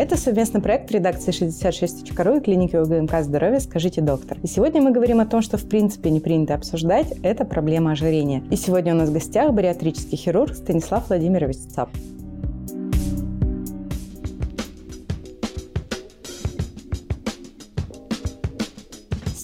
[0.00, 3.60] Это совместный проект редакции 66.ru и клиники УГМК «Здоровье.
[3.60, 4.38] Скажите, доктор».
[4.42, 8.42] И сегодня мы говорим о том, что в принципе не принято обсуждать, это проблема ожирения.
[8.50, 11.90] И сегодня у нас в гостях бариатрический хирург Станислав Владимирович Цап.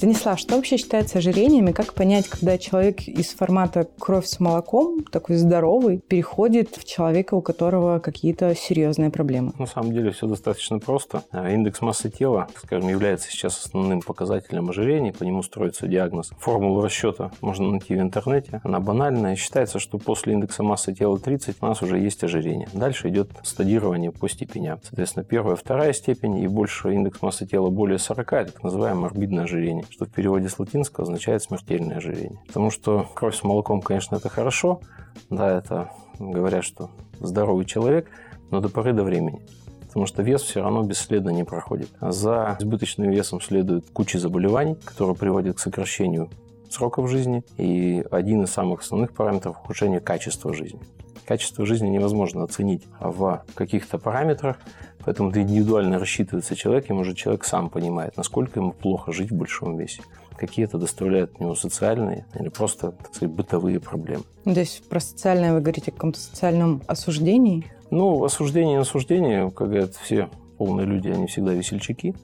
[0.07, 5.03] Станислав, что вообще считается ожирением и как понять, когда человек из формата кровь с молоком,
[5.03, 9.53] такой здоровый, переходит в человека, у которого какие-то серьезные проблемы?
[9.59, 11.25] На самом деле все достаточно просто.
[11.33, 16.31] А, индекс массы тела, скажем, является сейчас основным показателем ожирения, по нему строится диагноз.
[16.39, 19.35] Формулу расчета можно найти в интернете, она банальная.
[19.35, 22.69] Считается, что после индекса массы тела 30 у нас уже есть ожирение.
[22.73, 24.79] Дальше идет стадирование по степеням.
[24.85, 29.43] Соответственно, первая, вторая степень и больше индекс массы тела более 40, это так называемое орбидное
[29.43, 32.39] ожирение что в переводе с латинского означает смертельное ожирение.
[32.47, 34.81] Потому что кровь с молоком, конечно, это хорошо,
[35.31, 38.11] да, это говорят, что здоровый человек,
[38.51, 39.41] но до поры до времени
[39.87, 41.89] потому что вес все равно бесследно не проходит.
[42.03, 46.29] За избыточным весом следует куча заболеваний, которые приводят к сокращению
[46.69, 50.81] сроков жизни, и один из самых основных параметров– ухудшения качества жизни.
[51.27, 54.57] Качество жизни невозможно оценить в каких-то параметрах,
[55.07, 59.37] Поэтому это индивидуально рассчитывается человек, и, может, человек сам понимает, насколько ему плохо жить в
[59.37, 60.03] большом весе.
[60.37, 64.25] Какие это доставляет ему социальные или просто, так сказать, бытовые проблемы.
[64.45, 67.71] Ну, то есть про социальное вы говорите о каком-то социальном осуждении?
[67.93, 72.17] Ну, осуждение и осуждение, как говорят все полные люди, они всегда весельчаки.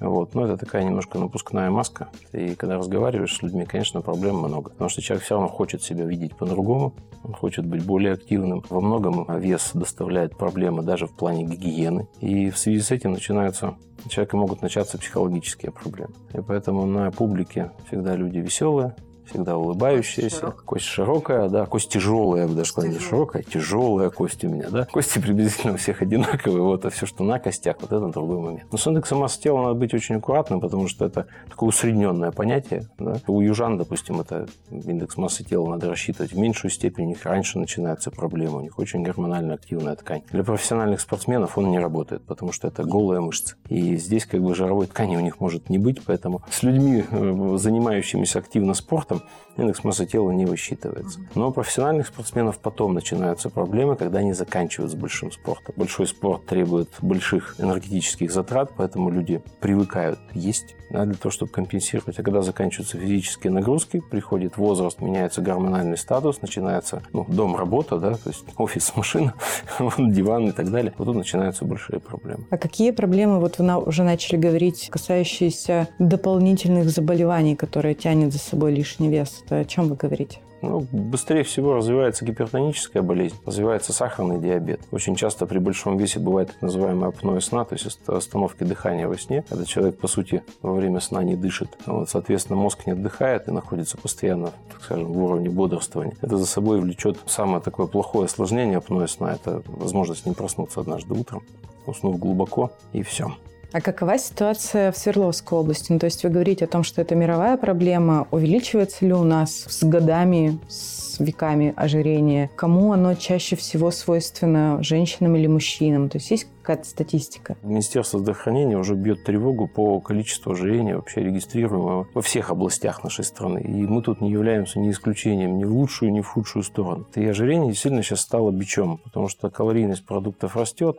[0.00, 0.34] Вот.
[0.34, 2.08] Но это такая немножко напускная маска.
[2.32, 4.70] И когда разговариваешь с людьми, конечно, проблем много.
[4.70, 8.64] Потому что человек все равно хочет себя видеть по-другому, он хочет быть более активным.
[8.70, 12.08] Во многом вес доставляет проблемы даже в плане гигиены.
[12.20, 16.14] И в связи с этим начинаются у человека могут начаться психологические проблемы.
[16.32, 18.94] И поэтому на публике всегда люди веселые,
[19.28, 20.38] всегда улыбающаяся.
[20.38, 20.64] Широк.
[20.64, 24.68] Кость широкая, да, кость тяжелая, я бы даже сказал, не широкая, тяжелая кость у меня,
[24.70, 24.86] да.
[24.86, 28.66] Кости приблизительно у всех одинаковые, вот, а все, что на костях, вот это другой момент.
[28.70, 32.88] Но с индексом массы тела надо быть очень аккуратным, потому что это такое усредненное понятие,
[32.98, 33.20] да.
[33.26, 37.58] У южан, допустим, это индекс массы тела надо рассчитывать в меньшую степень, у них раньше
[37.58, 40.22] начинаются проблемы, у них очень гормонально активная ткань.
[40.30, 43.56] Для профессиональных спортсменов он не работает, потому что это голая мышца.
[43.68, 47.56] И здесь как бы жировой ткани у них может не быть, поэтому с людьми, э,
[47.58, 49.17] занимающимися активно спортом,
[49.56, 51.20] индекс массы тела не высчитывается.
[51.34, 55.74] Но у профессиональных спортсменов потом начинаются проблемы, когда они заканчивают с большим спортом.
[55.76, 62.18] Большой спорт требует больших энергетических затрат, поэтому люди привыкают есть да, для того, чтобы компенсировать.
[62.18, 68.14] А когда заканчиваются физические нагрузки, приходит возраст, меняется гормональный статус, начинается ну, дом, работа, да,
[68.14, 69.34] то есть офис, машина,
[69.98, 70.94] диван и так далее.
[70.96, 72.44] Вот тут начинаются большие проблемы.
[72.50, 78.72] А какие проблемы, вот вы уже начали говорить, касающиеся дополнительных заболеваний, которые тянет за собой
[79.08, 79.42] лишний вес?
[79.44, 80.38] Это о чем вы говорите?
[80.60, 84.80] Ну, быстрее всего развивается гипертоническая болезнь, развивается сахарный диабет.
[84.90, 89.16] Очень часто при большом весе бывает так называемая апноэ сна, то есть остановки дыхания во
[89.16, 91.78] сне, когда человек, по сути, во время сна не дышит.
[91.86, 96.16] Вот, соответственно, мозг не отдыхает и находится постоянно, так скажем, в уровне бодрствования.
[96.22, 99.34] Это за собой влечет самое такое плохое осложнение апноэ сна.
[99.34, 101.44] Это возможность не проснуться однажды утром,
[101.86, 103.32] уснув глубоко, и все.
[103.70, 105.92] А какова ситуация в Свердловской области?
[105.92, 108.26] Ну, то есть вы говорите о том, что это мировая проблема.
[108.30, 112.48] Увеличивается ли у нас с годами, с веками ожирение?
[112.56, 116.08] Кому оно чаще всего свойственно, женщинам или мужчинам?
[116.08, 117.56] То есть есть какая-то статистика?
[117.62, 123.60] Министерство здравоохранения уже бьет тревогу по количеству ожирения вообще регистрируемого во всех областях нашей страны.
[123.60, 127.06] И мы тут не являемся ни исключением ни в лучшую, ни в худшую сторону.
[127.14, 130.96] И ожирение действительно сейчас стало бичом, потому что калорийность продуктов растет,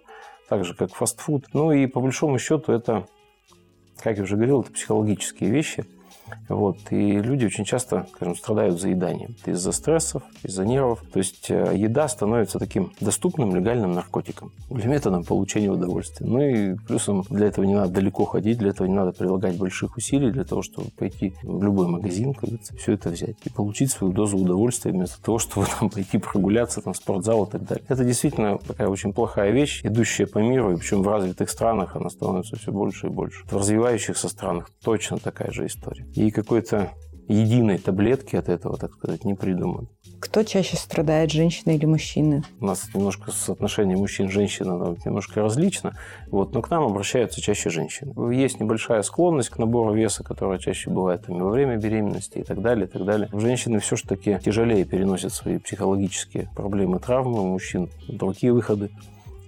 [0.50, 1.46] так же, как фастфуд.
[1.54, 3.06] Ну и по большому счету это,
[4.02, 5.86] как я уже говорил, это психологические вещи–
[6.48, 6.78] вот.
[6.92, 9.36] И люди очень часто, скажем, страдают заеданием.
[9.46, 11.04] Из-за стрессов, из-за нервов.
[11.12, 16.26] То есть э, еда становится таким доступным легальным наркотиком для методом получения удовольствия.
[16.28, 19.98] Ну и плюсом для этого не надо далеко ходить, для этого не надо прилагать больших
[19.98, 23.92] усилий, для того, чтобы пойти в любой магазин, как говорится, все это взять и получить
[23.92, 27.84] свою дозу удовольствия вместо того, чтобы там пойти прогуляться, там, в спортзал и так далее.
[27.88, 32.10] Это действительно такая очень плохая вещь, идущая по миру, и причем в развитых странах она
[32.10, 33.46] становится все больше и больше.
[33.46, 36.92] В развивающихся странах точно такая же история и какой-то
[37.30, 39.88] единой таблетки от этого, так сказать, не придуман.
[40.20, 42.44] Кто чаще страдает, женщина или мужчины?
[42.60, 45.96] У нас немножко соотношение мужчин-женщин немножко различно,
[46.30, 48.14] вот, но к нам обращаются чаще женщины.
[48.34, 52.62] Есть небольшая склонность к набору веса, которая чаще бывает там, во время беременности и так
[52.62, 53.30] далее, и так далее.
[53.32, 58.90] Женщины все-таки тяжелее переносят свои психологические проблемы, травмы, у мужчин другие выходы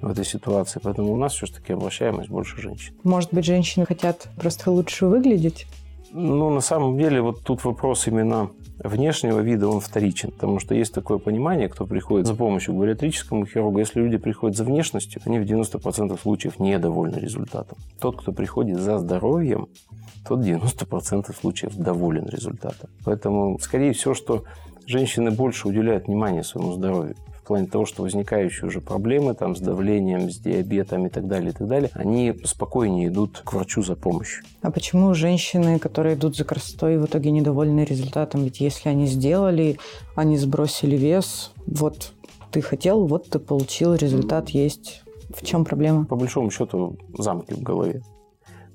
[0.01, 0.79] в этой ситуации.
[0.81, 2.94] Поэтому у нас все-таки обращаемость больше женщин.
[3.03, 5.67] Может быть, женщины хотят просто лучше выглядеть?
[6.13, 8.50] Ну, на самом деле, вот тут вопрос именно
[8.84, 13.46] внешнего вида он вторичен, потому что есть такое понимание, кто приходит за помощью к бариатрическому
[13.46, 17.78] хирургу, если люди приходят за внешностью, они в 90% случаев недовольны результатом.
[18.00, 19.68] Тот, кто приходит за здоровьем,
[20.28, 22.90] тот 90% случаев доволен результатом.
[23.06, 24.44] Поэтому, скорее всего, что
[24.86, 27.16] женщины больше уделяют внимание своему здоровью
[27.51, 31.53] плане того, что возникающие уже проблемы там, с давлением, с диабетом и так далее, и
[31.53, 34.44] так далее, они спокойнее идут к врачу за помощью.
[34.62, 38.44] А почему женщины, которые идут за красотой, в итоге недовольны результатом?
[38.45, 39.77] Ведь если они сделали,
[40.15, 42.13] они сбросили вес, вот
[42.51, 45.03] ты хотел, вот ты получил, результат есть.
[45.36, 46.06] В чем проблема?
[46.06, 48.01] По большому счету замки в голове.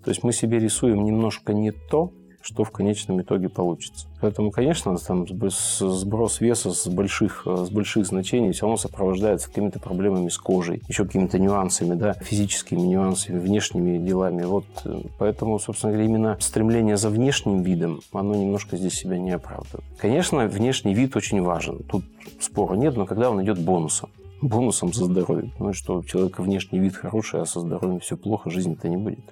[0.04, 2.12] То есть мы себе рисуем немножко не то,
[2.46, 4.06] что в конечном итоге получится.
[4.20, 10.28] Поэтому, конечно, там сброс веса с больших, с больших значений все равно сопровождается какими-то проблемами
[10.28, 14.44] с кожей, еще какими-то нюансами, да, физическими нюансами, внешними делами.
[14.44, 19.32] Вот э, поэтому, собственно говоря, именно стремление за внешним видом, оно немножко здесь себя не
[19.32, 19.84] оправдывает.
[19.98, 21.80] Конечно, внешний вид очень важен.
[21.90, 22.04] Тут
[22.38, 24.10] спора нет, но когда он идет бонусом
[24.40, 25.50] бонусом за здоровье.
[25.58, 29.24] Ну, что у человека внешний вид хороший, а со здоровьем все плохо, жизни-то не будет.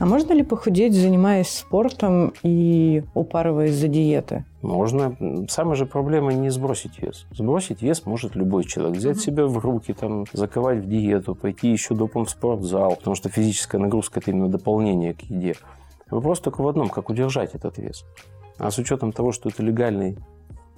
[0.00, 4.46] А можно ли похудеть, занимаясь спортом и упарываясь за диеты?
[4.62, 5.14] Можно.
[5.50, 7.26] Самая же проблема не сбросить вес.
[7.32, 8.96] Сбросить вес может любой человек.
[8.96, 9.20] Взять mm-hmm.
[9.20, 13.78] себя в руки, там, заковать в диету, пойти еще допом в спортзал, потому что физическая
[13.78, 15.54] нагрузка– это именно дополнение к еде.
[16.10, 18.06] Вопрос только в одном– как удержать этот вес.
[18.56, 20.16] А с учетом того, что это легальный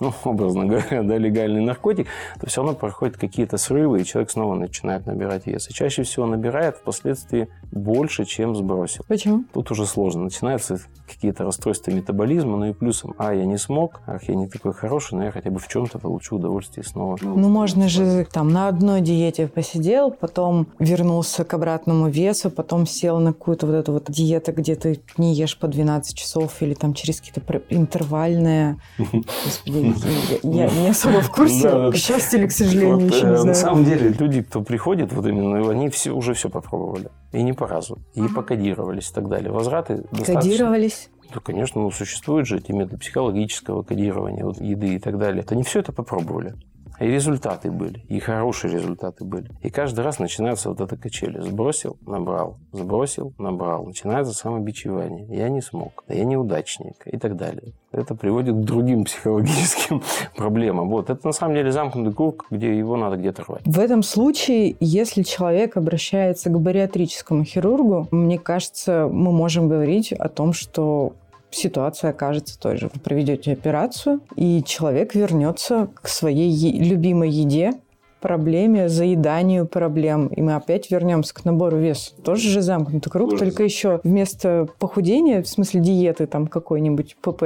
[0.01, 2.09] ну, образно говоря, да, легальный наркотик,
[2.41, 5.69] то все равно проходят какие-то срывы, и человек снова начинает набирать вес.
[5.71, 9.05] И чаще всего набирает впоследствии больше, чем сбросил.
[9.09, 9.45] Почему?
[9.53, 10.25] Тут уже сложно.
[10.25, 14.73] Начинаются какие-то расстройства метаболизма, ну и плюсом, а, я не смог, ах, я не такой
[14.73, 17.19] хороший, но я хотя бы в чем-то получу удовольствие снова.
[17.21, 22.87] Ну, ну можно же там на одной диете посидел, потом вернулся к обратному весу, потом
[22.87, 26.75] сел на какую-то вот эту вот диету, где ты не ешь по 12 часов или
[26.75, 28.79] там через какие-то интервальные.
[28.99, 29.82] Господи,
[30.43, 33.45] я не особо в курсе, к счастью или к сожалению, еще не э, знаю.
[33.47, 37.11] На самом деле люди, кто приходит, вот именно, они все, уже все попробовали.
[37.33, 37.99] И не по разу.
[38.15, 39.51] И покодировались и так далее.
[39.51, 40.35] Возвраты достаточно...
[40.35, 41.11] Кодировались?
[41.35, 45.45] Да, конечно, ну, существуют же эти методы психологического кодирования, вот, еды и так далее.
[45.49, 46.55] Они все это попробовали.
[47.03, 49.51] И результаты были, и хорошие результаты были.
[49.61, 51.41] И каждый раз начинается вот эта качели.
[51.41, 53.87] Сбросил, набрал, сбросил, набрал.
[53.87, 55.27] Начинается самобичевание.
[55.29, 57.73] Я не смог, я неудачник и так далее.
[57.91, 60.01] Это приводит к другим психологическим
[60.37, 60.91] проблемам.
[60.91, 61.11] Вот.
[61.11, 63.63] Это на самом деле замкнутый круг, где его надо где-то рвать.
[63.65, 70.29] В этом случае, если человек обращается к бариатрическому хирургу, мне кажется, мы можем говорить о
[70.29, 71.15] том, что
[71.53, 72.91] ситуация окажется той же.
[72.93, 77.75] Вы проведете операцию, и человек вернется к своей е- любимой еде,
[78.23, 80.29] проблеме, заеданию проблем.
[80.29, 82.13] И мы опять вернемся к набору веса.
[82.25, 83.45] Тоже же замкнутый круг, Тоже.
[83.45, 87.43] только еще вместо похудения, в смысле диеты там какой-нибудь ПП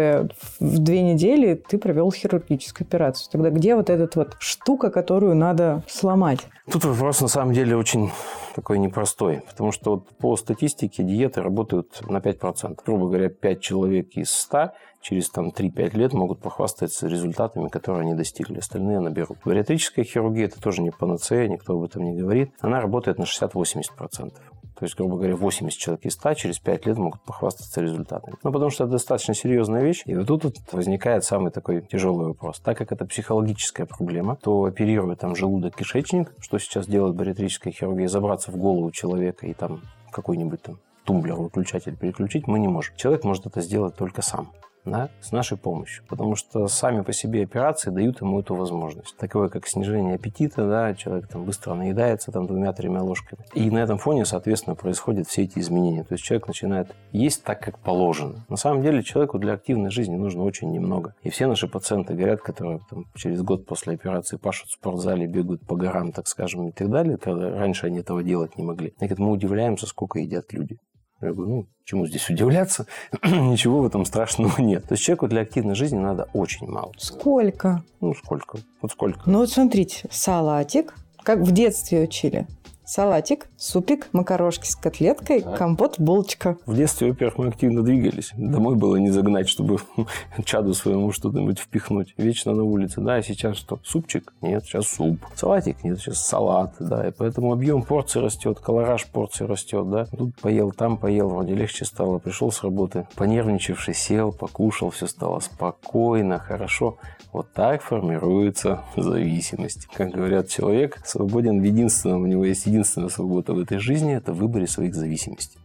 [0.61, 3.29] в две недели, ты провел хирургическую операцию.
[3.33, 6.41] Тогда где вот эта вот штука, которую надо сломать?
[6.71, 8.11] Тут вопрос на самом деле очень
[8.57, 12.81] такой непростой, потому что вот по статистике диеты работают на 5%.
[12.85, 14.73] Грубо говоря, 5 человек из 100
[15.03, 18.59] через там, 3-5 лет могут похвастаться результатами, которые они достигли.
[18.59, 19.39] Остальные наберут.
[19.45, 22.51] Бариатрическая хирургия– это тоже не панацея, никто об этом не говорит.
[22.61, 24.33] Она работает на 60-80%.
[24.79, 28.37] То есть, грубо говоря, 80 человек из 100 через 5 лет могут похвастаться результатами.
[28.43, 30.03] Ну, потому что это достаточно серьезная вещь.
[30.05, 32.61] И вот тут вот возникает самый такой тяжелый вопрос.
[32.61, 38.51] Так как это психологическая проблема, то оперируя там желудок-кишечник, что сейчас делает бариатрическая хирургия, забраться
[38.51, 39.81] в голову человека и там
[40.13, 42.95] какой-нибудь там тумблер, выключатель переключить мы не можем.
[42.97, 44.51] Человек может это сделать только сам
[44.87, 46.05] да, с нашей помощью.
[46.09, 49.17] Потому что сами по себе операции дают ему эту возможность.
[49.17, 53.43] Такое, как снижение аппетита, да, человек там быстро наедается там двумя-тремя ложками.
[53.55, 56.05] И на этом фоне, соответственно, происходят все эти изменения.
[56.05, 58.45] То есть человек начинает есть так, как положено.
[58.49, 61.15] На самом деле человеку для активной жизни нужно очень немного.
[61.23, 65.67] И все наши пациенты говорят, которые там, через год после операции пашут в спортзале, бегают
[65.67, 68.89] по горам, так скажем, и так далее, когда раньше они этого делать не могли.
[68.89, 70.79] И говорят, мы удивляемся, сколько едят люди.
[71.23, 72.87] Я говорю, ну, чему здесь удивляться?
[73.25, 74.85] Ничего в этом страшного нет.
[74.87, 76.93] То есть человеку для активной жизни надо очень мало.
[76.99, 77.83] Сколько?
[78.01, 78.59] Ну, сколько?
[78.83, 79.21] Вот сколько?
[79.25, 82.47] Ну, вот смотрите, салатик, как в детстве учили
[82.87, 85.59] салатик, супик, макарошки с котлеткой, так.
[85.59, 86.57] компот, булочка.
[86.67, 88.31] В детстве, во-первых, мы активно двигались.
[88.37, 89.79] Домой было не загнать, чтобы
[90.45, 92.15] чаду своему что-нибудь впихнуть.
[92.17, 93.01] Вечно на улице.
[93.01, 93.81] Да, а сейчас что?
[93.85, 94.33] Супчик?
[94.41, 95.19] Нет, сейчас суп.
[95.35, 95.83] Салатик?
[95.83, 96.75] Нет, сейчас салат.
[96.79, 99.91] Да, и поэтому объем порции растет, колораж порции растет.
[99.91, 102.19] Да, тут поел, там поел, вроде легче стало.
[102.19, 106.99] Пришел с работы, понервничавший, сел, покушал, все стало спокойно, хорошо.
[107.33, 109.87] Вот так формируется зависимость.
[109.93, 114.33] Как говорят, человек свободен в единственном, у него есть единственная свобода в этой жизни– это
[114.33, 115.59] в выборе своих зависимостей.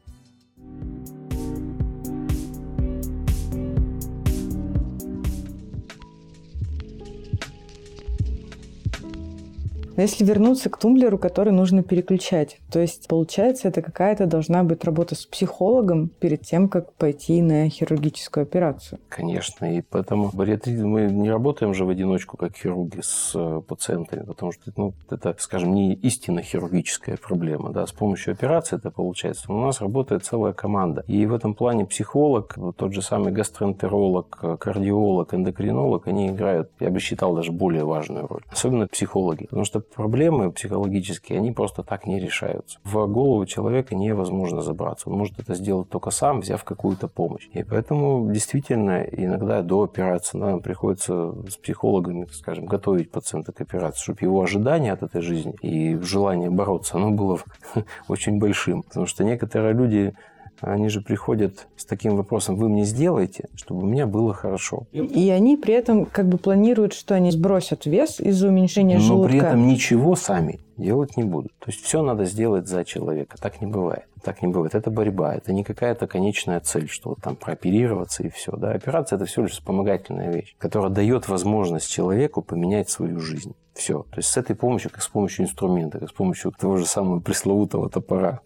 [10.02, 14.84] Но если вернуться к тумблеру, который нужно переключать, то есть, получается, это какая-то должна быть
[14.84, 18.98] работа с психологом перед тем, как пойти на хирургическую операцию.
[19.10, 20.76] Конечно, и поэтому бариатри...
[20.82, 25.36] мы не работаем же в одиночку, как хирурги, с э, пациентами, потому что ну, это,
[25.38, 27.72] скажем, не истинно хирургическая проблема.
[27.72, 27.86] Да?
[27.86, 29.54] С помощью операции это получается.
[29.54, 31.04] У нас работает целая команда.
[31.06, 37.00] И в этом плане психолог, тот же самый гастроэнтеролог, кардиолог, эндокринолог, они играют, я бы
[37.00, 38.42] считал, даже более важную роль.
[38.52, 39.44] Особенно психологи.
[39.44, 42.80] Потому что проблемы психологические, они просто так не решаются.
[42.84, 45.10] В голову человека невозможно забраться.
[45.10, 47.48] Он может это сделать только сам, взяв какую-то помощь.
[47.54, 54.02] И поэтому действительно иногда до операции нам приходится с психологами, скажем, готовить пациента к операции,
[54.02, 57.40] чтобы его ожидание от этой жизни и желание бороться, оно было
[58.08, 58.84] очень большим.
[58.84, 60.14] Потому что некоторые люди
[60.62, 64.84] они же приходят с таким вопросом, вы мне сделаете, чтобы у меня было хорошо.
[64.92, 69.34] И они при этом как бы планируют, что они сбросят вес из-за уменьшения Но желудка.
[69.34, 71.52] Но при этом ничего сами делать не будут.
[71.60, 73.38] То есть все надо сделать за человека.
[73.40, 74.06] Так не бывает.
[74.24, 74.76] Так не бывает.
[74.76, 75.36] Это борьба.
[75.36, 78.52] Это не какая-то конечная цель, что вот там прооперироваться и все.
[78.54, 78.72] Да?
[78.72, 83.56] Операция– это всего лишь вспомогательная вещь, которая дает возможность человеку поменять свою жизнь.
[83.74, 84.04] Все.
[84.12, 87.20] То есть с этой помощью, как с помощью инструмента, как с помощью того же самого
[87.20, 88.42] пресловутого топора,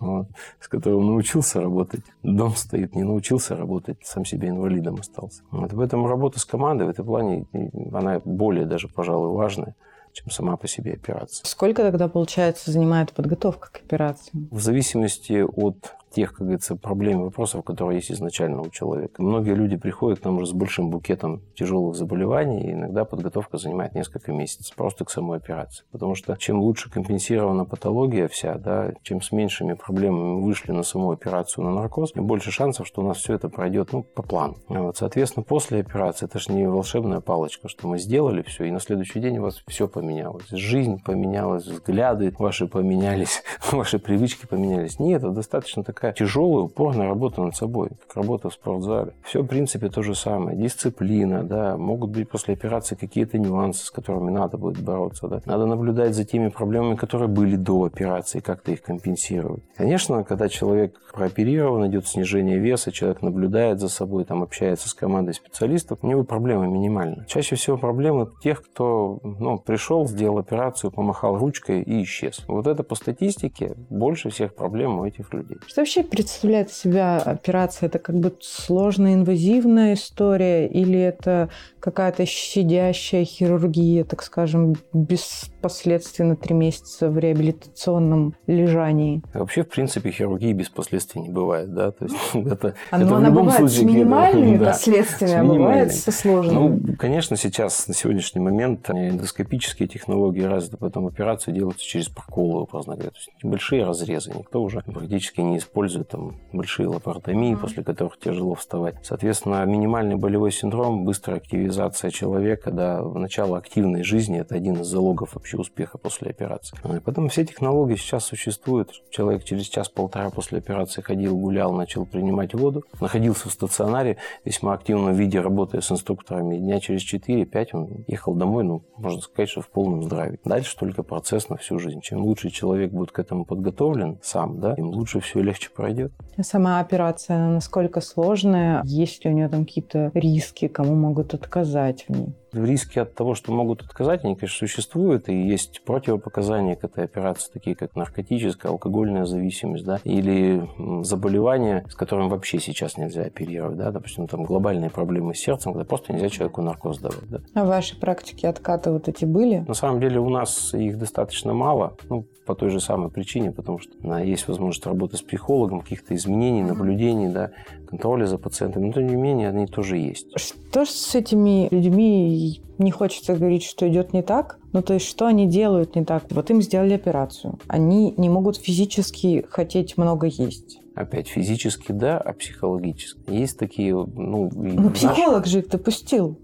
[0.60, 2.02] с которым научился работать.
[2.22, 5.42] Дом стоит, не научился работать, сам себе инвалидом остался.
[5.50, 5.70] Вот.
[5.74, 7.46] Поэтому работа с командой в этом плане,
[7.92, 9.74] она более даже, пожалуй, важная
[10.12, 11.44] чем сама по себе операция.
[11.46, 14.32] Сколько тогда, получается, занимает подготовка к операции?
[14.50, 19.22] В зависимости от тех, как говорится, проблем и вопросов, которые есть изначально у человека.
[19.22, 23.94] Многие люди приходят к нам уже с большим букетом тяжелых заболеваний, и иногда подготовка занимает
[23.94, 25.84] несколько месяцев просто к самой операции.
[25.90, 30.82] Потому что чем лучше компенсирована патология вся, да, чем с меньшими проблемами мы вышли на
[30.82, 34.22] саму операцию на наркоз, тем больше шансов, что у нас все это пройдет ну, по
[34.22, 34.56] плану.
[34.68, 38.80] Вот, соответственно, после операции это же не волшебная палочка, что мы сделали все, и на
[38.80, 40.48] следующий день у вас все поменялось.
[40.50, 44.98] Жизнь поменялась, взгляды ваши поменялись, ваши привычки поменялись.
[44.98, 49.14] Нет, это достаточно так такая тяжелая, упорная работа над собой, как работа в спортзале.
[49.24, 50.56] Все, в принципе, то же самое.
[50.56, 55.42] Дисциплина, да, могут быть после операции какие-то нюансы, с которыми надо будет бороться, да.
[55.44, 59.64] Надо наблюдать за теми проблемами, которые были до операции, как-то их компенсировать.
[59.76, 65.34] Конечно, когда человек прооперирован, идет снижение веса, человек наблюдает за собой, там общается с командой
[65.34, 67.24] специалистов, у него проблемы минимальны.
[67.26, 72.44] Чаще всего проблемы тех, кто ну, пришел, сделал операцию, помахал ручкой и исчез.
[72.46, 75.58] Вот это по статистике больше всех проблем у этих людей.
[75.66, 77.86] Что вообще представляет себя операция?
[77.86, 81.48] Это как бы сложная инвазивная история или это
[81.80, 89.22] какая-то щадящая хирургия, так скажем, без последствий на три месяца в реабилитационном лежании?
[89.34, 91.90] Вообще, в принципе, хирургии без последствий не бывает, да?
[91.90, 93.78] То есть это, а, это в любом бывает случае...
[93.78, 96.80] с минимальными да, последствиями, с а бывает со сложными.
[96.82, 102.94] Ну, конечно, сейчас, на сегодняшний момент, эндоскопические технологии развиты, поэтому операции делаются через проколы, образно
[102.94, 103.10] говоря.
[103.10, 104.32] То есть небольшие разрезы.
[104.34, 107.60] Никто уже практически не использует там большие лапаротомии, mm-hmm.
[107.60, 108.96] после которых тяжело вставать.
[109.02, 115.34] Соответственно, минимальный болевой синдром, быстрая активизация человека, да, начало активной жизни– это один из залогов
[115.34, 116.76] вообще успеха после операции.
[116.84, 118.92] И а потом все технологии сейчас существуют.
[119.10, 125.14] Человек через час-полтора после операции ходил, гулял, начал принимать воду, находился в стационаре, весьма активном
[125.14, 126.56] виде, работая с инструкторами.
[126.58, 130.38] Дня через 4-5 он ехал домой, ну, можно сказать, что в полном здравии.
[130.44, 132.00] Дальше только процесс на всю жизнь.
[132.00, 136.12] Чем лучше человек будет к этому подготовлен сам, да, тем лучше все легче пройдет.
[136.40, 138.82] Сама операция насколько сложная?
[138.84, 140.68] Есть ли у нее там какие-то риски?
[140.68, 142.34] Кому могут отказать в ней?
[142.52, 147.50] Риски от того, что могут отказать, они, конечно, существуют, и есть противопоказания к этой операции,
[147.52, 150.68] такие как наркотическая, алкогольная зависимость, да, или
[151.02, 155.84] заболевания, с которыми вообще сейчас нельзя оперировать, да, допустим, там глобальные проблемы с сердцем, когда
[155.84, 157.40] просто нельзя человеку наркоз давать, да.
[157.54, 159.64] А в вашей практике откаты вот эти были?
[159.66, 163.78] На самом деле у нас их достаточно мало, ну, по той же самой причине, потому
[163.78, 167.50] что есть возможность работы с психологом, каких-то изменений, наблюдений, да,
[167.86, 170.28] контроля за пациентами, но тем не менее они тоже есть.
[170.34, 172.30] Что с этими людьми,
[172.78, 176.24] не хочется говорить, что идет не так, ну то есть что они делают не так?
[176.30, 180.80] Вот им сделали операцию, они не могут физически хотеть много есть.
[180.94, 183.20] Опять физически да, а психологически.
[183.30, 184.50] Есть такие, ну...
[184.52, 185.48] Ну психолог наш...
[185.48, 186.36] же их допустил.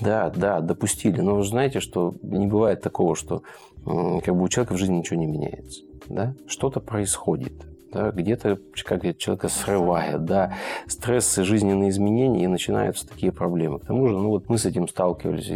[0.00, 1.20] Да, да, допустили.
[1.20, 3.42] Но вы знаете, что не бывает такого, что
[3.84, 5.82] как бы у человека в жизни ничего не меняется.
[6.08, 6.34] Да?
[6.48, 7.52] Что-то происходит.
[7.92, 10.54] Да, где-то как человека срывает, да,
[10.86, 13.78] стрессы, жизненные изменения, и начинаются такие проблемы.
[13.78, 15.46] К тому же, ну вот мы с этим сталкивались,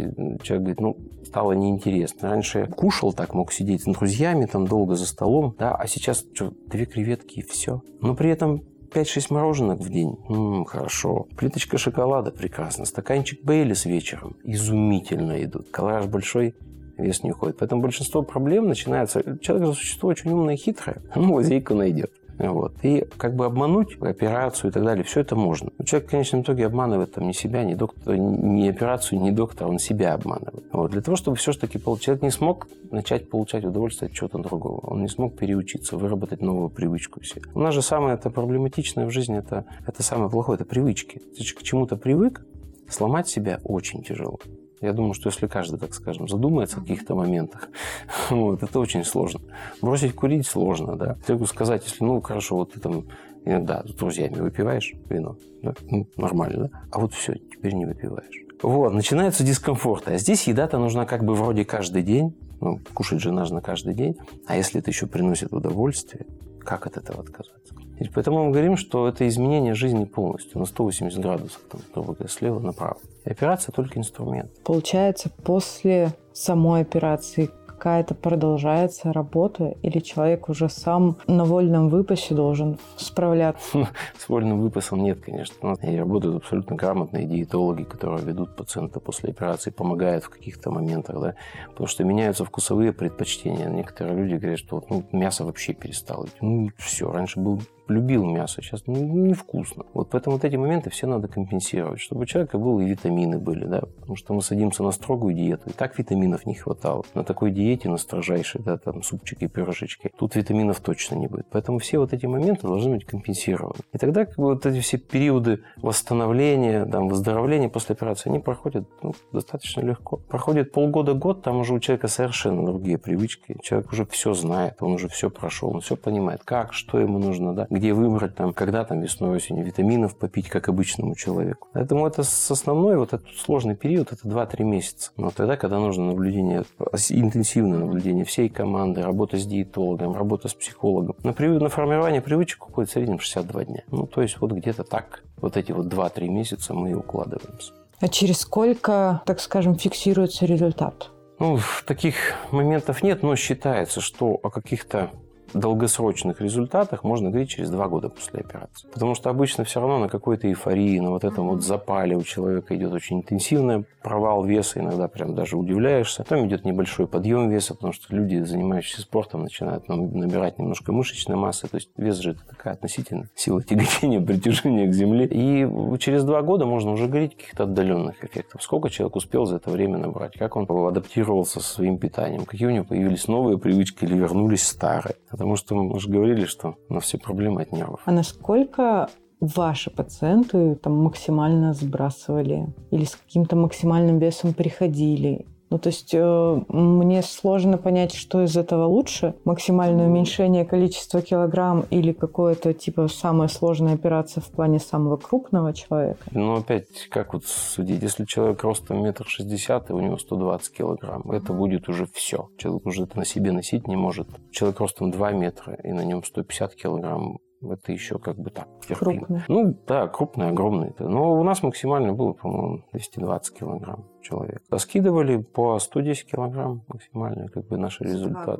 [0.41, 2.29] человек говорит, ну, стало неинтересно.
[2.29, 6.53] Раньше кушал так, мог сидеть с друзьями там долго за столом, да, а сейчас что,
[6.67, 7.81] две креветки и все.
[8.01, 8.63] Но при этом
[8.93, 10.17] 5-6 мороженок в день.
[10.29, 11.27] М-м, хорошо.
[11.35, 12.85] Плиточка шоколада прекрасно.
[12.85, 14.35] Стаканчик Бейлис вечером.
[14.43, 15.69] Изумительно идут.
[15.71, 16.55] Колораж большой,
[16.97, 17.57] вес не уходит.
[17.57, 19.39] Поэтому большинство проблем начинается...
[19.39, 21.01] Человек же существо очень умное и хитрое.
[21.15, 22.11] Ну, лазейку найдет.
[22.49, 22.73] Вот.
[22.83, 25.71] И как бы обмануть операцию и так далее, все это можно.
[25.77, 29.69] Но человек в конечном итоге обманывает там, не себя, не доктора, не операцию, не доктора,
[29.69, 30.65] он себя обманывает.
[30.71, 30.91] Вот.
[30.91, 34.79] Для того, чтобы все-таки человек не смог начать получать удовольствие от чего-то другого.
[34.87, 37.43] Он не смог переучиться, выработать новую привычку себе.
[37.53, 41.21] У нас же самое это проблематичное в жизни, это, это самое плохое, это привычки.
[41.37, 42.45] Ты к чему-то привык,
[42.89, 44.39] сломать себя очень тяжело.
[44.83, 47.69] Я думаю, что если каждый, так скажем, задумается о каких-то моментах,
[48.29, 49.39] вот, это очень сложно.
[49.81, 51.17] Бросить курить сложно, да.
[51.29, 53.05] Могу сказать, если, ну, хорошо, вот ты там
[53.45, 55.73] иногда с друзьями выпиваешь вино, да?
[55.89, 56.81] ну, нормально, да?
[56.91, 58.43] А вот все, теперь не выпиваешь.
[58.61, 60.09] Вот, начинается дискомфорт.
[60.09, 62.35] А здесь еда-то нужна как бы вроде каждый день.
[62.59, 64.17] Ну, кушать же нужно каждый день.
[64.47, 66.25] А если это еще приносит удовольствие,
[66.59, 67.73] как от этого отказаться?
[68.03, 72.29] И поэтому мы говорим, что это изменение жизни полностью на 180 градусов, там, грубо говоря,
[72.29, 72.97] слева направо.
[73.23, 74.51] И операция только инструмент.
[74.65, 82.77] Получается, после самой операции какая-то продолжается работа, или человек уже сам на вольном выпасе должен
[82.97, 83.89] справляться?
[84.17, 85.75] С вольным выпасом нет, конечно.
[85.81, 91.35] И работают абсолютно грамотные диетологи, которые ведут пациента после операции, помогают в каких-то моментах, да,
[91.69, 93.69] потому что меняются вкусовые предпочтения.
[93.69, 96.27] Некоторые люди говорят, что ну, мясо вообще перестало.
[96.41, 99.85] Ну, все, раньше был любил мясо, сейчас ну, невкусно.
[99.93, 103.65] Вот поэтому вот эти моменты все надо компенсировать, чтобы у человека было и витамины были,
[103.65, 107.03] да, потому что мы садимся на строгую диету, и так витаминов не хватало.
[107.13, 111.47] На такой диете, на строжайшей, да, там супчики, пирожечки, тут витаминов точно не будет.
[111.51, 113.81] Поэтому все вот эти моменты должны быть компенсированы.
[113.91, 118.87] И тогда как бы, вот эти все периоды восстановления, там, выздоровления после операции, они проходят
[119.01, 120.17] ну, достаточно легко.
[120.17, 123.57] Проходит полгода-год, там уже у человека совершенно другие привычки.
[123.61, 127.53] Человек уже все знает, он уже все прошел, он все понимает, как, что ему нужно,
[127.53, 131.69] да, где выбрать, там, когда там весной, осенью витаминов попить, как обычному человеку.
[131.73, 135.11] Поэтому это с основной, вот этот сложный период, это 2-3 месяца.
[135.17, 136.65] Но тогда, когда нужно наблюдение,
[137.09, 141.15] интенсивное наблюдение всей команды, работа с диетологом, работа с психологом.
[141.23, 141.47] На, при...
[141.47, 143.83] на формирование привычек уходит в среднем 62 дня.
[143.89, 147.73] Ну, то есть вот где-то так, вот эти вот 2-3 месяца мы и укладываемся.
[147.99, 151.09] А через сколько, так скажем, фиксируется результат?
[151.39, 152.15] Ну, таких
[152.51, 155.09] моментов нет, но считается, что о каких-то
[155.53, 158.87] долгосрочных результатах можно говорить через два года после операции.
[158.93, 162.75] Потому что обычно все равно на какой-то эйфории, на вот этом вот запале у человека
[162.75, 166.23] идет очень интенсивный провал веса, иногда прям даже удивляешься.
[166.23, 171.67] Потом идет небольшой подъем веса, потому что люди, занимающиеся спортом, начинают набирать немножко мышечной массы.
[171.67, 175.27] То есть вес же это такая относительно сила тяготения, притяжения к земле.
[175.31, 175.67] И
[175.99, 178.61] через два года можно уже говорить о каких-то отдаленных эффектах.
[178.61, 182.71] Сколько человек успел за это время набрать, как он адаптировался со своим питанием, какие у
[182.71, 185.15] него появились новые привычки или вернулись старые.
[185.43, 187.99] Потому что мы уже говорили, что на все проблемы от нервов.
[188.05, 189.09] А насколько
[189.41, 195.45] ваши пациенты там максимально сбрасывали или с каким-то максимальным весом приходили?
[195.73, 199.33] Ну, то есть э, мне сложно понять, что из этого лучше.
[199.43, 206.19] Максимальное уменьшение количества килограмм или какое-то типа самая сложная операция в плане самого крупного человека.
[206.29, 211.31] Ну, опять, как вот судить, если человек ростом метр шестьдесят, и у него 120 килограмм,
[211.31, 212.49] это будет уже все.
[212.59, 214.27] Человек уже это на себе носить не может.
[214.51, 218.67] Человек ростом 2 метра, и на нем 150 килограмм, это еще как бы так.
[218.87, 219.41] Крупный.
[219.47, 220.93] Ну, да, крупный, огромный.
[220.99, 224.63] Но у нас максимально было, по-моему, 220 килограмм человек.
[224.77, 228.59] Скидывали по 110 килограмм максимально, как бы наш результат.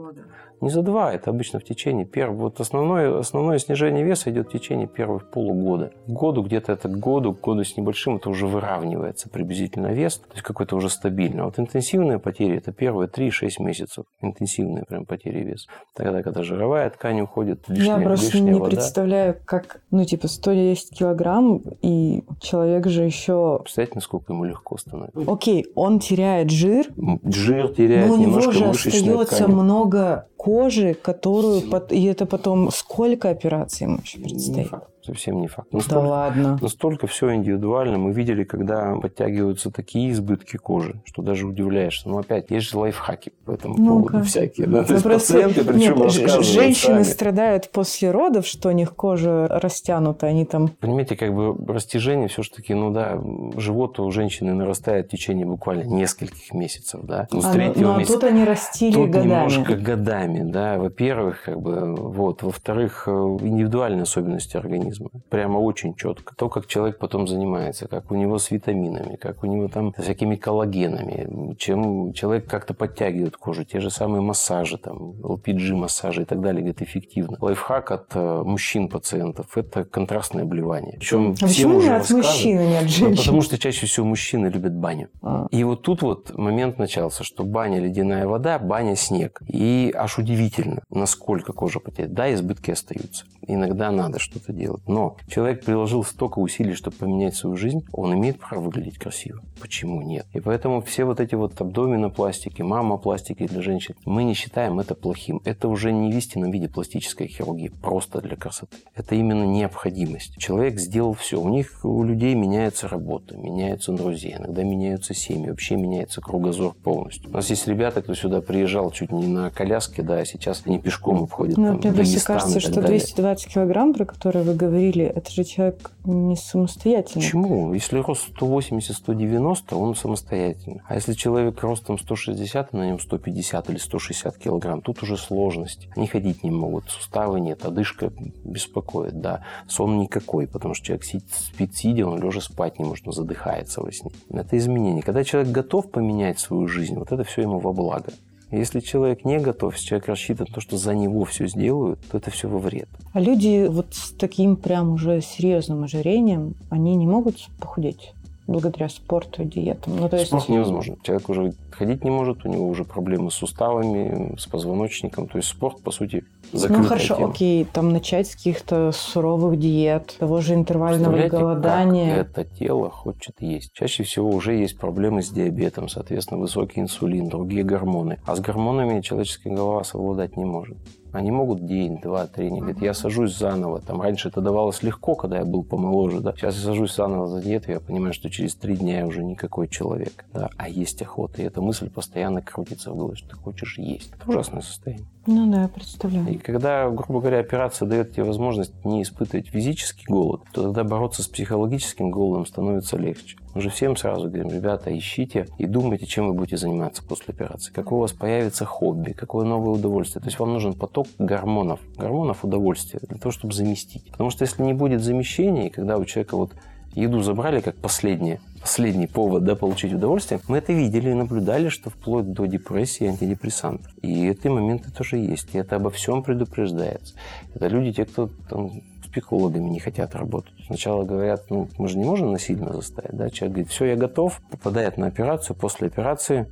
[0.61, 2.43] Не за два, это обычно в течение первого.
[2.43, 5.91] Вот основное, основное снижение веса идет в течение первых полугода.
[6.07, 10.19] К году, где-то это к году, к году с небольшим, это уже выравнивается приблизительно вес,
[10.19, 11.41] то есть какой-то уже стабильный.
[11.41, 14.05] А вот интенсивные потери, это первые 3-6 месяцев.
[14.21, 15.67] Интенсивные прям потери веса.
[15.95, 18.71] Тогда, когда жировая ткань уходит, лишняя, Я просто лишняя не вода.
[18.71, 23.59] представляю, как, ну, типа, 110 килограмм, и человек же еще...
[23.63, 25.29] Представляете, насколько ему легко становится?
[25.29, 26.87] Окей, он теряет жир,
[27.23, 29.53] Жир теряет, но у него немножко же мышечной остается ткани.
[29.53, 31.61] много кожи, которую...
[31.61, 34.67] пот- И это потом сколько операций ему еще Не предстоит?
[34.67, 35.69] факт, совсем не факт.
[35.71, 36.59] Да Настолько, ладно.
[36.61, 37.97] настолько все индивидуально.
[37.97, 42.09] Мы видели, когда подтягиваются такие избытки кожи, что даже удивляешься.
[42.09, 44.11] Но опять, есть же лайфхаки по этому Ну-ка.
[44.11, 44.67] поводу всякие.
[44.67, 44.83] Да?
[44.83, 46.11] То Ну, есть просто- пациенты, причем Нет,
[46.45, 47.13] женщины сами.
[47.13, 50.67] страдают после родов, что у них кожа растянута, они там...
[50.79, 53.17] Понимаете, как бы растяжение все-таки, ну да,
[53.55, 57.27] живот у женщины нарастает в течение буквально нескольких месяцев, да.
[57.31, 58.13] Ну, с А, ну, третьего ну, а месяца.
[58.19, 59.29] тут они растили Тут годами.
[59.29, 60.32] немножко годами.
[60.33, 65.09] Витаминами, да, во-первых, как бы, вот, во-вторых, э, индивидуальные особенности организма.
[65.29, 66.35] Прямо очень четко.
[66.35, 70.03] То, как человек потом занимается, как у него с витаминами, как у него там с
[70.03, 76.41] всякими коллагенами, чем человек как-то подтягивает кожу, те же самые массажи, там, LPG-массажи и так
[76.41, 77.37] далее, говорит, эффективно.
[77.39, 80.97] Лайфхак от э, мужчин-пациентов– это контрастное обливание.
[80.97, 83.17] Причем а почему не от мужчин, а не от женщин?
[83.17, 85.09] Потому что чаще всего мужчины любят баню.
[85.21, 85.47] А.
[85.51, 89.41] И вот тут вот момент начался, что баня ледяная вода, баня снег.
[89.47, 92.13] И аж удивительно, насколько кожа потеет.
[92.13, 93.25] Да, избытки остаются.
[93.45, 94.81] Иногда надо что-то делать.
[94.87, 99.41] Но человек приложил столько усилий, чтобы поменять свою жизнь, он имеет право выглядеть красиво.
[99.59, 100.25] Почему нет?
[100.33, 105.41] И поэтому все вот эти вот абдоминопластики, мамопластики для женщин, мы не считаем это плохим.
[105.43, 108.77] Это уже не в истинном виде пластической хирургии, просто для красоты.
[108.95, 110.37] Это именно необходимость.
[110.37, 111.39] Человек сделал все.
[111.39, 117.29] У них, у людей меняется работа, меняются друзья, иногда меняются семьи, вообще меняется кругозор полностью.
[117.29, 120.79] У нас есть ребята, кто сюда приезжал чуть не на коляске, да, а сейчас они
[120.79, 121.57] пешком обходят.
[121.57, 126.35] Ну, мне просто кажется, что 220 килограмм, про которые вы говорили, это же человек не
[126.35, 127.23] самостоятельный.
[127.23, 127.73] Почему?
[127.73, 130.81] Если рост 180-190, он самостоятельный.
[130.87, 135.89] А если человек ростом 160, на нем 150 или 160 килограмм, тут уже сложности.
[135.95, 138.11] Они ходить не могут, суставы нет, одышка
[138.43, 139.43] беспокоит, да.
[139.67, 143.91] Сон никакой, потому что человек спит сидя, он лежа спать не может, он задыхается во
[143.91, 144.11] сне.
[144.31, 145.01] Это изменение.
[145.01, 148.11] Когда человек готов поменять свою жизнь, вот это все ему во благо.
[148.53, 152.17] Если человек не готов, если человек рассчитан на то, что за него все сделают, то
[152.17, 152.87] это все во вред.
[153.13, 158.13] А люди вот с таким прям уже серьезным ожирением, они не могут похудеть?
[158.45, 159.95] благодаря спорту и диетам.
[159.95, 160.27] Ну, то есть...
[160.27, 160.97] Спорт невозможно.
[161.03, 165.27] Человек уже ходить не может, у него уже проблемы с суставами, с позвоночником.
[165.27, 167.29] То есть спорт, по сути, Ну хорошо, тема.
[167.29, 172.17] окей, там начать с каких-то суровых диет, того же интервального голодания.
[172.17, 173.71] Как это тело хочет есть.
[173.73, 178.19] Чаще всего уже есть проблемы с диабетом, соответственно, высокий инсулин, другие гормоны.
[178.25, 180.77] А с гормонами человеческая голова совладать не может.
[181.11, 182.47] Они могут день, два, три.
[182.47, 183.79] Они говорят, я сажусь заново.
[183.81, 186.33] Там раньше это давалось легко, когда я был помоложе, да.
[186.35, 189.67] Сейчас я сажусь заново за диету, я понимаю, что через три дня я уже никакой
[189.67, 190.49] человек, да.
[190.57, 191.43] А есть охота.
[191.43, 194.11] И эта мысль постоянно крутится в голове, что ты хочешь есть.
[194.13, 195.07] Это ужасное состояние.
[195.25, 196.27] Ну да, я представляю.
[196.29, 201.23] И когда, грубо говоря, операция дает тебе возможность не испытывать физический голод, то тогда бороться
[201.23, 203.37] с психологическим голодом становится легче.
[203.55, 207.71] Мы же всем сразу говорим, ребята, ищите и думайте, чем вы будете заниматься после операции.
[207.71, 210.21] Какое у вас появится хобби, какое новое удовольствие.
[210.21, 214.11] То есть вам нужен поток гормонов, гормонов удовольствия для того, чтобы заместить.
[214.11, 216.53] Потому что если не будет замещения, и когда у человека вот
[216.95, 221.89] еду забрали как последнее, последний повод да, получить удовольствие, мы это видели и наблюдали, что
[221.89, 223.91] вплоть до депрессии антидепрессантов.
[224.01, 225.53] И эти моменты тоже есть.
[225.53, 227.13] И это обо всем предупреждается.
[227.53, 228.71] Это люди, те, кто там,
[229.11, 230.53] психологами не хотят работать.
[230.65, 234.41] Сначала говорят, ну, мы же не можем насильно заставить, да, человек говорит, все, я готов,
[234.49, 236.47] попадает на операцию, после операции,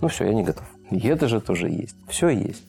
[0.00, 0.64] ну все, я не готов.
[0.90, 1.94] И это же тоже есть.
[2.08, 2.64] Все есть.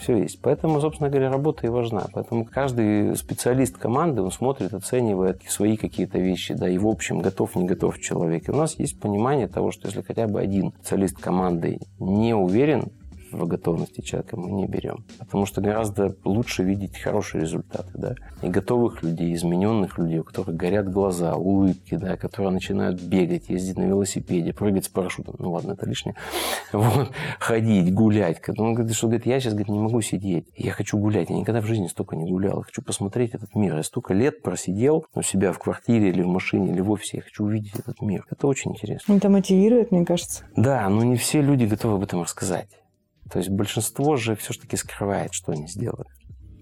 [0.00, 0.40] Все есть.
[0.40, 2.06] Поэтому, собственно говоря, работа и важна.
[2.14, 7.54] Поэтому каждый специалист команды, он смотрит, оценивает свои какие-то вещи, да, и в общем, готов,
[7.54, 8.48] не готов человек.
[8.48, 12.90] И у нас есть понимание того, что если хотя бы один специалист команды не уверен
[13.32, 15.04] в готовности человека мы не берем.
[15.18, 18.14] Потому что гораздо лучше видеть хорошие результаты, да.
[18.42, 23.78] И готовых людей, измененных людей, у которых горят глаза, улыбки, да, которые начинают бегать, ездить
[23.78, 25.36] на велосипеде, прыгать с парашютом.
[25.38, 26.14] Ну ладно, это лишнее.
[26.72, 27.10] Вот.
[27.40, 28.40] Ходить, гулять.
[28.56, 30.46] Он говорит, что говорит, я сейчас говорит, не могу сидеть.
[30.56, 31.30] Я хочу гулять.
[31.30, 32.58] Я никогда в жизни столько не гулял.
[32.58, 33.76] Я хочу посмотреть этот мир.
[33.76, 37.18] Я столько лет просидел у себя в квартире или в машине, или в офисе.
[37.18, 38.24] Я хочу увидеть этот мир.
[38.30, 39.12] Это очень интересно.
[39.14, 40.44] Это мотивирует, мне кажется.
[40.56, 42.68] Да, но не все люди готовы об этом рассказать.
[43.30, 46.08] То есть большинство же все-таки скрывает, что они сделали.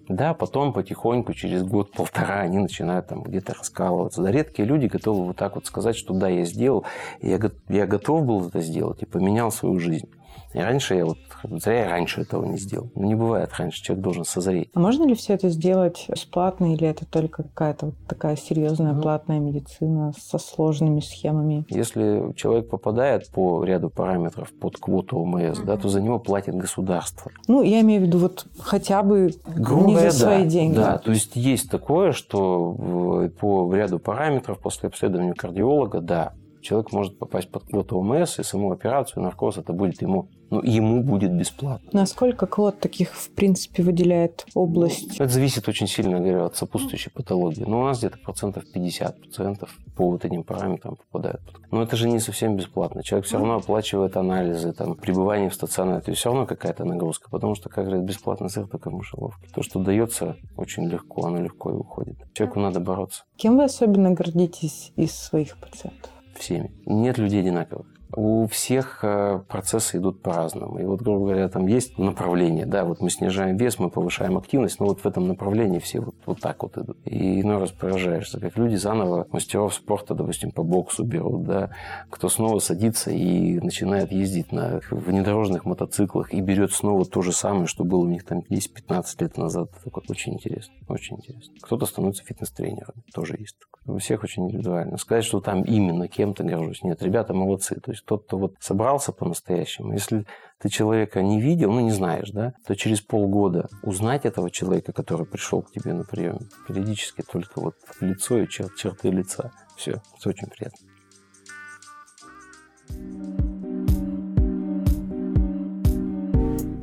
[0.08, 4.22] Да, потом потихоньку, через год-полтора, они начинают там где-то раскалываться.
[4.22, 6.84] Да, редкие люди готовы вот так вот сказать, что да, я сделал,
[7.20, 10.08] я, я готов был это сделать и поменял свою жизнь.
[10.54, 12.90] И раньше я вот, зря я раньше этого не сделал.
[12.94, 14.70] Ну, не бывает раньше, человек должен созреть.
[14.74, 19.02] А можно ли все это сделать бесплатно, или это только какая-то вот такая серьезная ну,
[19.02, 21.64] платная медицина со сложными схемами?
[21.68, 25.64] Если человек попадает по ряду параметров под квоту ОМС, mm-hmm.
[25.64, 27.30] да, то за него платит государство.
[27.46, 30.76] Ну, я имею в виду вот хотя бы Грубо не за свои да, деньги.
[30.76, 37.18] Да, то есть есть такое, что по ряду параметров после обследования кардиолога, да, человек может
[37.18, 41.88] попасть под квоту ОМС, и саму операцию, наркоз, это будет ему, ну, ему будет бесплатно.
[41.92, 45.20] Насколько квот таких, в принципе, выделяет область?
[45.20, 47.64] Это зависит очень сильно, говорю, от сопутствующей патологии.
[47.64, 51.42] Но у нас где-то процентов 50 пациентов по вот этим параметрам попадают.
[51.70, 53.02] Но это же не совсем бесплатно.
[53.02, 56.00] Человек все равно оплачивает анализы, там, пребывание в стационаре.
[56.00, 59.48] То есть все равно какая-то нагрузка, потому что, как говорят, бесплатный сыр только в мышеловке.
[59.54, 62.16] То, что дается очень легко, оно легко и уходит.
[62.32, 63.24] Человеку надо бороться.
[63.36, 66.10] Кем вы особенно гордитесь из своих пациентов?
[66.38, 66.70] Всеми.
[66.86, 67.97] Нет людей одинаковых.
[68.14, 70.78] У всех э, процессы идут по-разному.
[70.78, 74.80] И вот, грубо говоря, там есть направление, да, вот мы снижаем вес, мы повышаем активность,
[74.80, 76.96] но вот в этом направлении все вот, вот так вот идут.
[77.04, 81.70] И иной раз поражаешься, как люди заново мастеров спорта, допустим, по боксу берут, да,
[82.08, 87.66] кто снова садится и начинает ездить на внедорожных мотоциклах и берет снова то же самое,
[87.66, 89.70] что было у них там 10-15 лет назад.
[89.84, 91.54] Это очень интересно, очень интересно.
[91.60, 93.78] Кто-то становится фитнес-тренером, тоже есть такое.
[93.94, 94.98] У всех очень индивидуально.
[94.98, 96.82] Сказать, что там именно кем-то горжусь.
[96.82, 97.80] Нет, ребята молодцы.
[97.80, 100.24] То есть тот, кто вот собрался по-настоящему, если
[100.58, 105.26] ты человека не видел, ну не знаешь, да, то через полгода узнать этого человека, который
[105.26, 109.52] пришел к тебе на прием, периодически только вот лицо и чер- черты лица.
[109.76, 110.78] Все, это очень приятно.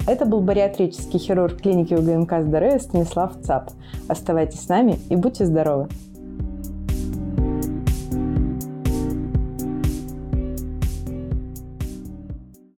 [0.07, 3.71] Это был бариатрический хирург клиники УГМК «Здоровье» Станислав ЦАП.
[4.07, 5.89] Оставайтесь с нами и будьте здоровы!